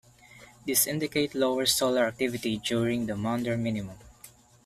[0.65, 3.99] These indicate lower solar activity during the Maunder Minimum.